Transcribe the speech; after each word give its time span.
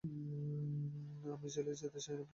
আমি 1.33 1.47
জেলে 1.49 1.73
যেতে 1.75 1.99
চাই 1.99 2.15
না, 2.15 2.21
ডিজ। 2.21 2.29